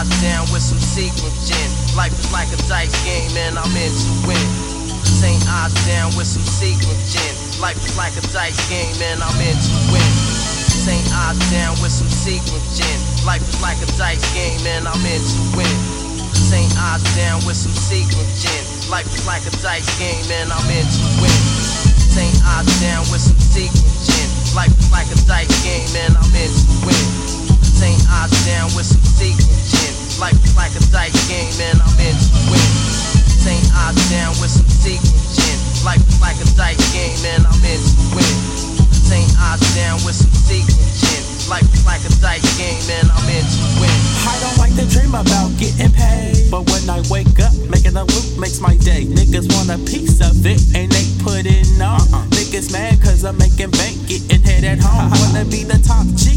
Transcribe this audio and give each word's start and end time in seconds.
odds 0.00 0.22
down 0.22 0.48
with 0.48 0.64
some 0.64 0.80
sequin 0.80 1.28
gin. 1.44 1.68
Life 1.92 2.16
is 2.16 2.32
like 2.32 2.48
a 2.48 2.60
dice 2.64 2.96
game, 3.04 3.36
and 3.36 3.60
I'm 3.60 3.68
into 3.76 4.08
winning. 4.24 4.56
St. 5.04 5.44
odds 5.60 5.76
down 5.84 6.08
with 6.16 6.24
some 6.24 6.44
sequin 6.48 6.96
gin. 7.12 7.34
Life 7.60 7.76
is 7.84 8.00
like 8.00 8.16
a 8.16 8.24
dice 8.32 8.56
game, 8.72 8.96
and 9.12 9.20
I'm 9.20 9.36
into 9.44 9.76
winning. 9.92 10.20
St. 10.72 11.04
odds 11.12 11.44
down 11.52 11.76
with 11.84 11.92
some 11.92 12.08
sequin 12.08 12.64
gin. 12.72 12.98
Life 13.28 13.44
is 13.44 13.60
like 13.60 13.76
a 13.84 13.88
dice 14.00 14.24
game, 14.32 14.64
and 14.64 14.88
I'm 14.88 15.04
into 15.04 15.36
winning. 15.52 15.84
St. 16.32 16.72
odds 16.80 17.04
down 17.12 17.44
with 17.44 17.60
some 17.60 17.76
sequin 17.76 18.24
gin. 18.40 18.64
Life 18.88 19.08
is 19.12 19.28
like 19.28 19.44
a 19.44 19.52
dice 19.60 19.90
game, 20.00 20.24
and 20.32 20.48
I'm 20.48 20.70
into 20.72 21.04
winning. 21.20 21.48
St. 22.08 22.40
odds 22.56 22.72
down 22.80 23.04
with 23.12 23.20
some 23.20 23.36
sequin 23.36 23.84
gin. 24.08 24.28
Life 24.56 24.69
dice 31.00 31.16
game, 31.32 31.56
and 31.72 31.80
I'm 31.80 31.96
into 31.96 32.28
winning. 32.52 32.76
St. 33.40 33.64
odds 33.72 34.04
down 34.12 34.36
with 34.36 34.52
some 34.52 34.68
sequin 34.68 35.16
gin. 35.32 35.56
Life 35.80 36.04
is 36.04 36.20
like 36.20 36.36
a 36.36 36.48
dice 36.60 36.76
game, 36.92 37.16
and 37.32 37.48
I'm 37.48 37.64
into 37.64 38.04
winning. 38.12 38.84
St. 38.92 39.32
odds 39.40 39.64
down 39.72 39.96
with 40.04 40.12
some 40.12 40.28
sequin 40.44 40.76
gin. 41.00 41.24
Life 41.48 41.64
is 41.72 41.88
like 41.88 42.04
a 42.04 42.12
dice 42.20 42.44
game, 42.60 42.84
and 43.00 43.08
I'm 43.08 43.28
into 43.32 43.64
winning. 43.80 44.04
I 44.28 44.36
don't 44.44 44.58
like 44.60 44.76
to 44.76 44.84
dream 44.92 45.16
about 45.16 45.48
getting 45.56 45.88
paid. 45.88 46.52
But 46.52 46.68
when 46.68 46.84
I 46.92 47.00
wake 47.08 47.32
up, 47.40 47.56
making 47.72 47.96
a 47.96 48.04
loop 48.04 48.36
makes 48.36 48.60
my 48.60 48.76
day. 48.76 49.08
Niggas 49.08 49.48
want 49.56 49.72
a 49.72 49.80
piece 49.88 50.20
of 50.20 50.36
it, 50.44 50.60
and 50.76 50.92
they 50.92 51.06
put 51.24 51.48
it 51.48 51.64
on. 51.80 52.04
Niggas 52.36 52.76
mad 52.76 53.00
cause 53.00 53.24
I'm 53.24 53.40
making 53.40 53.72
bank, 53.72 53.96
getting 54.04 54.44
head 54.44 54.68
at 54.68 54.84
home. 54.84 55.08
Wanna 55.16 55.48
be 55.48 55.64
the 55.64 55.80
top 55.80 56.04
G, 56.12 56.36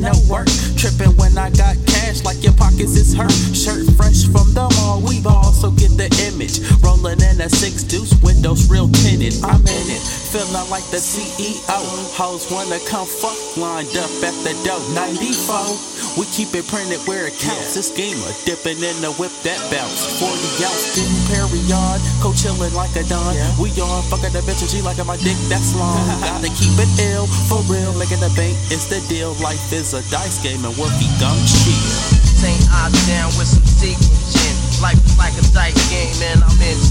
no 0.00 0.12
work. 0.28 0.48
Tripping 0.76 1.12
when 1.20 1.36
I 1.36 1.50
got 1.52 1.76
cash, 1.86 2.24
like 2.24 2.42
your 2.42 2.54
pockets 2.54 2.96
is 2.96 3.12
hurt. 3.14 3.32
Shirt 3.52 3.84
fresh 3.94 4.24
from 4.24 4.52
the 4.56 4.66
mall, 4.80 5.00
we 5.04 5.20
ball, 5.20 5.52
so 5.52 5.70
get 5.70 5.92
the 6.00 6.08
image. 6.32 6.64
Rolling 6.80 7.20
in 7.20 7.40
a 7.40 7.48
six 7.48 7.84
deuce, 7.84 8.16
windows 8.24 8.68
real 8.70 8.88
tinted. 8.88 9.36
I'm 9.44 9.60
in 9.60 9.86
it, 9.92 10.02
feeling 10.32 10.68
like 10.72 10.84
the 10.88 10.98
CEO. 10.98 11.80
Hoes 12.16 12.50
wanna 12.50 12.80
come 12.88 13.06
fuck, 13.06 13.36
lined 13.56 13.92
up 13.96 14.10
at 14.24 14.36
the 14.42 14.56
door. 14.64 14.80
94, 14.96 15.76
we 16.18 16.26
keep 16.34 16.54
it 16.54 16.66
printed 16.66 16.98
where 17.06 17.26
it 17.26 17.36
counts. 17.38 17.74
This 17.74 17.90
gamer 17.94 18.30
dipping 18.42 18.82
in 18.82 18.96
the 19.02 19.12
whip 19.18 19.30
that 19.46 19.60
bounce. 19.70 20.06
40 20.18 20.32
ounce, 20.66 20.98
in 20.98 21.10
period, 21.30 22.00
co 22.18 22.34
chillin' 22.34 22.74
like 22.74 22.94
a 22.96 23.04
don. 23.06 23.34
We 23.60 23.70
on 23.78 24.02
fucking 24.10 24.34
the 24.34 24.42
bitch 24.42 24.62
and 24.62 24.70
she 24.70 24.82
like 24.82 24.98
my 25.06 25.16
dick 25.22 25.38
that's 25.46 25.74
long. 25.78 26.00
Gotta 26.26 26.50
keep 26.54 26.74
it 26.78 26.90
ill, 27.14 27.26
for 27.46 27.62
real, 27.70 27.94
making 27.94 28.20
the 28.20 28.32
bank 28.34 28.56
is 28.72 28.86
the 28.90 28.98
deal. 29.06 29.34
Life 29.38 29.72
is 29.72 29.94
a 29.94 30.02
dice 30.10 30.42
game 30.42 30.64
and 30.64 30.74
Woofy 30.74 31.08
gon' 31.22 31.38
chill. 31.46 32.20
St. 32.40 32.56
odds 32.72 32.96
down 33.06 33.28
with 33.36 33.52
some 33.52 33.64
sequin 33.68 34.16
gin. 34.32 34.56
Life 34.80 34.96
is 35.04 35.16
like 35.20 35.36
a 35.36 35.44
dice 35.52 35.76
game, 35.92 36.16
and 36.32 36.40
I'm 36.40 36.56
into 36.64 36.88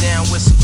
down 0.00 0.24
with 0.32 0.42
some. 0.42 0.60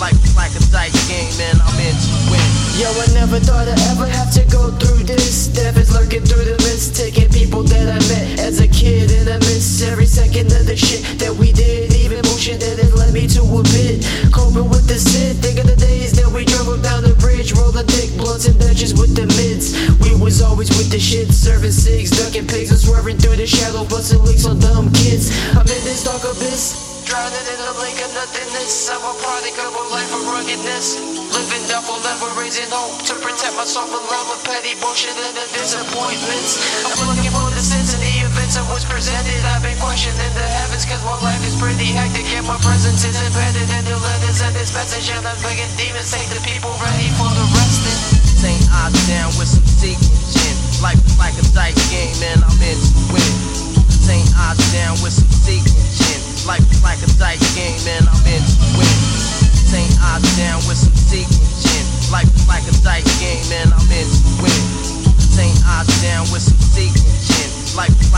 Life 0.00 0.18
is 0.26 0.34
like 0.34 0.50
a 0.58 0.62
dice 0.74 0.90
game, 1.06 1.30
I'm 1.62 1.78
into 1.78 2.10
winning. 2.26 2.54
Yo, 2.74 2.90
I 2.90 3.06
never 3.14 3.38
thought 3.38 3.68
I'd 3.70 3.78
ever 3.94 4.10
have 4.10 4.32
to 4.34 4.42
go 4.50 4.74
through 4.74 5.06
this. 5.06 5.46
Death 5.46 5.76
is 5.78 5.94
lurking 5.94 6.26
through 6.26 6.42
the 6.42 6.58
mist, 6.66 6.96
taking 6.96 7.30
people 7.30 7.62
that 7.62 7.86
I 7.86 8.02
met 8.10 8.40
as 8.40 8.58
a 8.58 8.66
kid, 8.66 9.12
and 9.12 9.30
I 9.30 9.38
miss 9.46 9.86
every 9.86 10.06
second 10.06 10.50
of 10.50 10.66
the 10.66 10.74
shit 10.74 11.06
that 11.22 11.30
we 11.30 11.52
did. 11.52 11.94
Even 11.94 12.22
bullshit 12.26 12.58
that 12.58 12.82
it 12.82 12.92
led 12.98 13.14
me 13.14 13.28
to 13.38 13.42
a 13.46 13.62
bit. 13.70 14.02
Coping 14.34 14.68
with 14.68 14.90
the 14.90 14.98
sin, 14.98 15.36
think 15.38 15.62
of 15.62 15.70
the 15.70 15.76
days 15.76 16.10
that 16.18 16.26
we 16.26 16.44
drove 16.44 16.82
down 16.82 17.06
the 17.06 17.14
bridge, 17.22 17.54
rolling 17.54 17.86
thick 17.86 18.10
blunts 18.18 18.50
and 18.50 18.58
Dutches 18.58 18.98
with 18.98 19.14
the 19.14 19.30
mids. 19.38 19.78
We 20.02 20.10
was 20.18 20.42
always 20.42 20.74
with 20.74 20.90
the 20.90 20.98
shit, 20.98 21.30
serving 21.30 21.70
cigs, 21.70 22.10
ducking 22.10 22.48
pigs, 22.48 22.74
and 22.74 22.80
swerving 22.80 23.18
through 23.18 23.36
the 23.36 23.46
shadow, 23.46 23.86
busting 23.86 24.24
leaks 24.26 24.44
on 24.44 24.58
dumb 24.58 24.90
kids. 24.90 25.30
I'm 25.54 25.70
in 25.70 25.82
this 25.86 26.02
dark 26.02 26.24
abyss. 26.24 26.93
Drowning 27.14 27.46
in 27.46 27.62
a 27.62 27.74
lake 27.78 28.02
of 28.02 28.10
nothingness. 28.10 28.90
I'm 28.90 28.98
a 28.98 29.14
product 29.22 29.54
of 29.62 29.70
a 29.70 29.84
life 29.94 30.10
of 30.18 30.26
ruggedness. 30.34 30.98
Living 31.30 31.62
double 31.70 32.02
level, 32.02 32.26
raising 32.34 32.66
hope 32.74 33.06
to 33.06 33.14
protect 33.22 33.54
myself 33.54 33.86
from 33.86 34.02
love 34.10 34.34
of 34.34 34.42
petty 34.42 34.74
bullshit 34.82 35.14
and 35.14 35.30
the 35.38 35.46
disappointments. 35.54 36.58
I'm 36.82 37.06
looking 37.06 37.30
for 37.30 37.46
the 37.54 37.62
sense 37.62 37.94
in 37.94 38.02
the 38.02 38.26
events 38.26 38.58
that 38.58 38.66
was 38.66 38.82
presented. 38.82 39.38
I've 39.46 39.62
been 39.62 39.78
questioning 39.78 40.34
the 40.34 40.42
heavens, 40.42 40.82
cause 40.82 41.06
my 41.06 41.14
life 41.22 41.38
is 41.46 41.54
pretty 41.54 41.94
hectic. 41.94 42.26
And 42.34 42.50
my 42.50 42.58
presence 42.66 43.06
is 43.06 43.14
embedded 43.22 43.70
in 43.70 43.84
the 43.86 43.94
letters 43.94 44.42
and 44.42 44.50
this 44.50 44.74
message. 44.74 45.06
And 45.14 45.22
I'm 45.22 45.38
begging 45.38 45.70
demons, 45.78 46.10
take 46.10 46.26
the 46.34 46.42
people 46.42 46.74
ready 46.82 47.14
for 47.14 47.30
the 47.30 47.46
resting. 47.54 48.26
St. 48.42 48.66
odds 48.74 48.98
down 49.06 49.30
with 49.38 49.54
some 49.54 49.62
sequin 49.62 50.18
gin. 50.34 50.56
Life 50.82 50.98
is 51.06 51.14
like 51.14 51.38
a 51.38 51.46
dice 51.54 51.83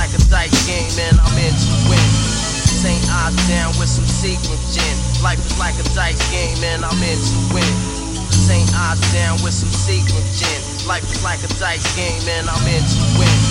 like 0.07 0.15
a 0.15 0.31
dice 0.31 0.67
game, 0.67 0.99
and 1.11 1.19
I'm 1.19 1.35
into 1.35 1.75
winning. 1.91 2.15
St. 2.63 3.03
odds 3.11 3.37
down 3.49 3.75
with 3.75 3.89
some 3.89 4.07
sequin 4.07 4.59
gin. 4.71 4.95
Life 5.23 5.43
is 5.43 5.59
like 5.59 5.75
a 5.75 5.87
dice 5.99 6.23
game, 6.31 6.63
and 6.63 6.85
I'm 6.85 7.03
into 7.03 7.35
winning. 7.51 7.83
St. 8.31 8.71
odds 8.87 9.03
down 9.13 9.35
with 9.43 9.53
some 9.53 9.69
sequin 9.69 10.23
gin. 10.39 10.63
Life 10.87 11.03
is 11.11 11.25
like 11.25 11.43
a 11.43 11.49
dice 11.59 11.83
game, 11.97 12.23
and 12.39 12.47
I'm 12.47 12.67
into 12.71 13.03
winning. 13.19 13.47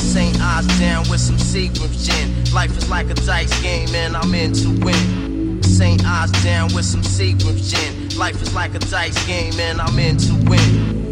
St. 0.00 0.40
odds 0.40 0.72
down 0.80 1.04
with 1.10 1.20
some 1.20 1.38
sequin 1.38 1.92
gin. 1.92 2.32
Life 2.54 2.72
is 2.78 2.88
like 2.88 3.10
a 3.10 3.14
dice 3.28 3.52
game, 3.60 3.92
and 3.94 4.16
I'm 4.16 4.32
into 4.32 4.70
winning. 4.80 5.62
St. 5.62 6.00
odds 6.06 6.32
down 6.42 6.72
with 6.72 6.86
some 6.86 7.02
sequin 7.02 7.58
gin. 7.58 8.16
Life 8.16 8.40
is 8.40 8.54
like 8.54 8.74
a 8.74 8.78
dice 8.78 9.18
game, 9.26 9.52
and 9.60 9.78
I'm 9.78 9.98
into 9.98 10.32
winning. 10.48 10.97